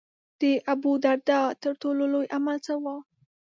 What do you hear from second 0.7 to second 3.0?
ابوالدرداء تر ټولو لوی عمل څه و.